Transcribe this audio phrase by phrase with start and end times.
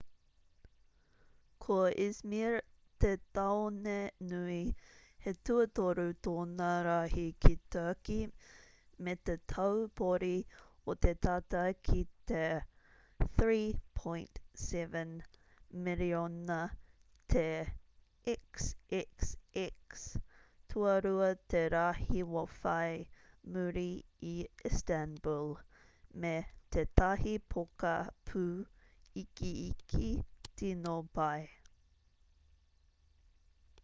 [1.71, 2.55] ko izmir
[3.01, 3.93] te tāone
[4.29, 4.61] nui
[5.25, 8.25] he tuatoru tōna rahi ki turkey
[9.07, 10.33] me te taupori
[10.93, 11.99] o te tata ki
[12.31, 12.41] te
[13.43, 15.13] 3.7
[15.85, 16.57] miriona
[17.35, 17.45] te
[18.33, 20.03] xxx
[20.73, 22.97] tuarua te rahi whai
[23.53, 23.87] muri
[24.33, 24.35] i
[24.73, 25.47] istanbul
[26.25, 26.33] me
[26.77, 27.95] tētahi poka
[28.31, 28.43] pū
[29.25, 30.13] ikiiki
[30.63, 31.49] tino pai